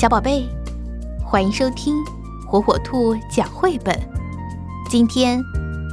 [0.00, 0.48] 小宝贝，
[1.22, 1.94] 欢迎收听
[2.48, 3.94] 火火兔讲绘本。
[4.88, 5.44] 今天，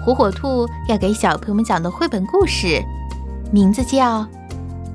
[0.01, 2.82] 火火兔要给小朋友们讲的绘本故事，
[3.51, 4.22] 名字叫《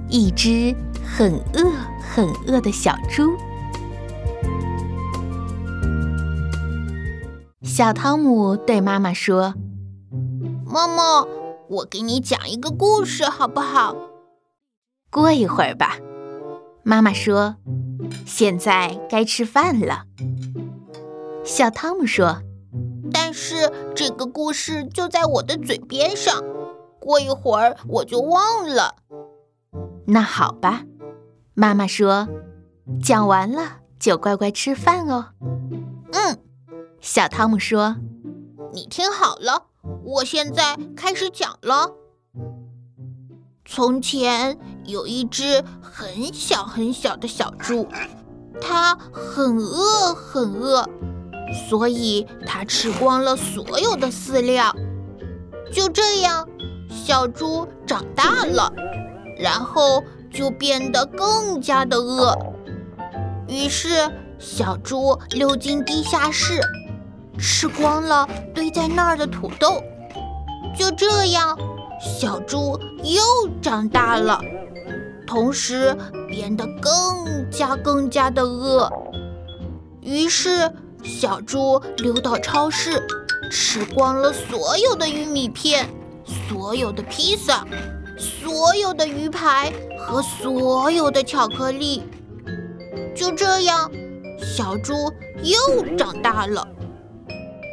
[0.08, 1.70] 一只很饿
[2.00, 3.24] 很饿的小猪》。
[7.62, 9.52] 小汤姆对妈妈说
[10.64, 11.26] ：“妈妈，
[11.68, 13.94] 我给你讲一个故事，好不好？”
[15.12, 15.98] 过一会儿吧，
[16.82, 17.56] 妈妈说
[18.26, 20.04] ：“现在该吃饭了。”
[21.44, 22.42] 小汤姆说
[23.12, 26.42] ：“但是这个故事就在我的嘴边上，
[27.00, 28.96] 过一会儿我就忘了。”
[30.06, 30.82] 那好吧，
[31.54, 32.28] 妈妈说
[33.02, 35.30] ：“讲完了就乖乖吃饭哦。”
[36.12, 36.38] 嗯，
[37.00, 37.96] 小汤姆说
[38.72, 39.66] ：“你听好了，
[40.04, 41.92] 我现在开始讲了。”
[43.74, 44.58] 从前。
[44.84, 47.86] 有一只很小很小的小猪，
[48.60, 50.84] 它很饿很饿，
[51.68, 54.74] 所以它吃光了所有的饲料。
[55.72, 56.48] 就这样，
[56.90, 58.72] 小猪长大了，
[59.38, 62.36] 然后就变得更加的饿。
[63.46, 64.10] 于是，
[64.40, 66.60] 小猪溜进地下室，
[67.38, 69.80] 吃光了堆在那儿的土豆。
[70.76, 71.56] 就这样，
[72.02, 74.40] 小猪又长大了。
[75.24, 75.96] 同时
[76.28, 78.92] 变得更加更加的饿，
[80.02, 80.70] 于是
[81.02, 83.02] 小猪溜到超市，
[83.50, 85.88] 吃光了所有的玉米片、
[86.26, 87.66] 所有的披萨、
[88.18, 92.02] 所有的鱼排和所有的巧克力。
[93.16, 93.90] 就这样，
[94.38, 94.92] 小猪
[95.42, 96.66] 又长大了，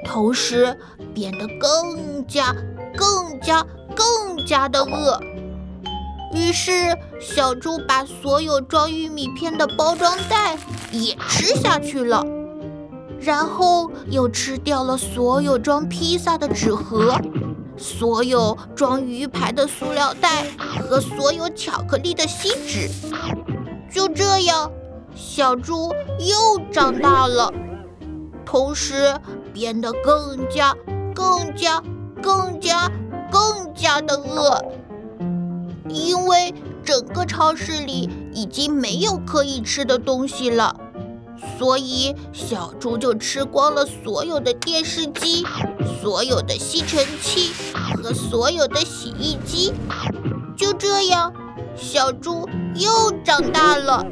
[0.06, 0.78] 同时
[1.14, 2.56] 变得更加
[3.00, 5.22] 更加更加的饿。
[6.34, 10.58] 于是，小猪把所有装玉米片的包装袋
[10.92, 12.26] 也吃下去了，
[13.22, 17.16] 然后又吃掉了所有装披萨的纸盒、
[17.78, 20.46] 所有装鱼排的塑料袋
[20.88, 22.90] 和所有巧克力的锡纸。
[23.92, 24.72] 就这样，
[25.16, 27.52] 小猪又长大了，
[28.46, 29.16] 同时
[29.52, 30.76] 变得更加、
[31.16, 31.82] 更加、
[32.22, 32.92] 更加、
[33.32, 34.62] 更加的饿。
[35.88, 36.54] 因为
[36.84, 40.76] 整个超市里已经没有可以吃的东西了，
[41.58, 45.44] 所以小猪就吃光了所有的电视机、
[46.02, 47.52] 所有的吸尘器
[47.98, 49.74] 和所有的洗衣机。
[50.56, 51.34] 就这样，
[51.76, 54.06] 小猪又长大了，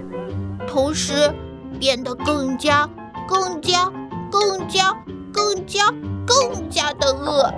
[0.68, 1.32] 同时
[1.80, 2.90] 变得更加、
[3.28, 3.92] 更加、
[4.32, 4.92] 更加、
[5.32, 5.94] 更加、
[6.26, 7.54] 更加的饿。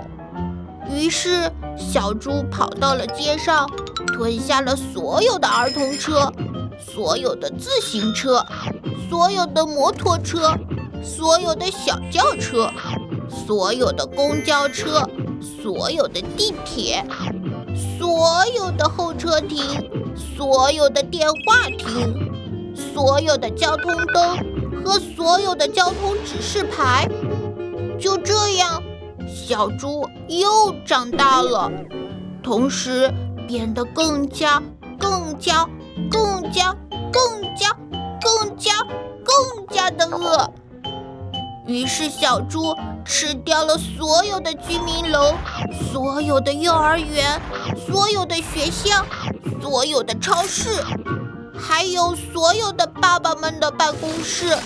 [0.90, 3.68] 于是，小猪跑到了街上。
[4.12, 6.30] 吞下了所有的儿童车，
[6.78, 8.44] 所有的自行车，
[9.08, 10.54] 所有的摩托车，
[11.02, 12.70] 所有的小轿车，
[13.46, 15.08] 所有的公交车，
[15.62, 17.02] 所有的地铁，
[17.98, 19.90] 所有的候车亭，
[20.36, 22.30] 所有的电话亭，
[22.74, 27.08] 所有的交通灯和所有的交通指示牌。
[27.98, 28.82] 就这样，
[29.34, 31.70] 小猪又长大了，
[32.42, 33.12] 同时。
[33.50, 34.62] 变得更加、
[34.96, 35.68] 更加、
[36.08, 36.72] 更加、
[37.10, 37.76] 更加、
[38.20, 38.72] 更加、
[39.24, 40.48] 更加的饿。
[41.66, 45.34] 于是，小猪吃掉了所有的居民楼、
[45.92, 47.42] 所有的幼儿园、
[47.88, 49.04] 所有的学校、
[49.60, 50.70] 所有的超市，
[51.58, 54.56] 还有所有的爸爸们的办公室、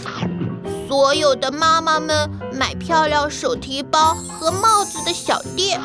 [0.86, 5.80] 所有的妈妈们买漂亮手提包和帽子的小店。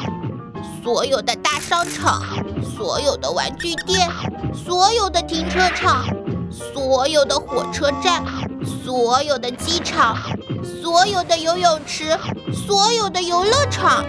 [0.83, 2.23] 所有的大商场，
[2.63, 4.09] 所有的玩具店，
[4.53, 6.05] 所有的停车场，
[6.49, 8.23] 所有的火车站，
[8.83, 10.15] 所有的机场，
[10.81, 12.17] 所有的游泳池，
[12.53, 14.05] 所有的游乐场。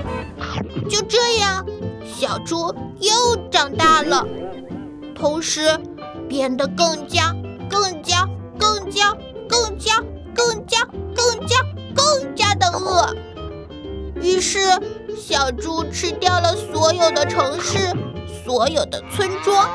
[0.88, 1.66] 就这样，
[2.04, 4.24] 小猪又长大了，
[5.14, 5.78] 同时
[6.28, 7.34] 变得更加、
[7.68, 8.26] 更加、
[8.58, 9.12] 更加、
[9.48, 9.96] 更加、
[10.34, 10.84] 更加、
[11.14, 11.56] 更加、
[11.94, 13.14] 更加的饿。
[14.22, 14.58] 于是。
[15.16, 17.94] 小猪吃掉了所有的城市，
[18.44, 19.68] 所有的村庄，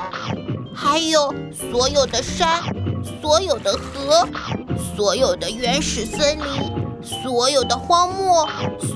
[0.73, 2.61] 还有所有的山，
[3.21, 4.27] 所有的河，
[4.95, 8.49] 所有的原始森林，所有的荒漠，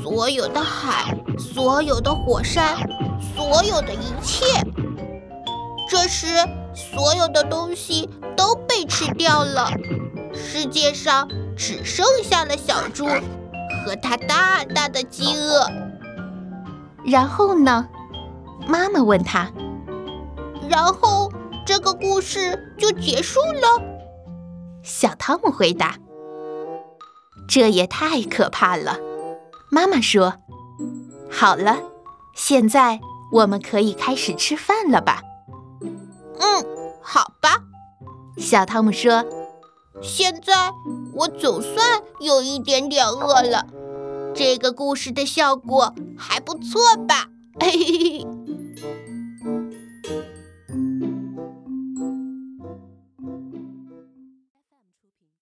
[0.03, 2.77] 所有的海，所有的火山，
[3.35, 4.45] 所有的一切。
[5.89, 6.27] 这时，
[6.73, 9.71] 所有的东西都被吃掉了，
[10.33, 15.69] 世界上只剩下了小猪和它大大的饥饿。
[17.05, 17.87] 然后呢？
[18.65, 19.51] 妈妈问他。
[20.69, 21.31] 然后
[21.65, 23.83] 这个故事就结束了。
[24.83, 25.95] 小汤姆回答
[27.47, 28.97] ：“这也太可怕了。
[29.69, 30.35] 妈妈说
[31.29, 31.77] ：“好了，
[32.35, 32.99] 现在
[33.31, 35.21] 我们可以开始吃饭了吧
[36.39, 36.65] ？”“嗯，
[37.01, 37.57] 好吧。”
[38.37, 39.25] 小汤姆说
[40.01, 40.71] ：“现在
[41.19, 43.67] 我总算有一点点饿了。
[44.33, 47.27] 这个故事的效果还不错吧？
[47.59, 48.27] 嘿嘿嘿。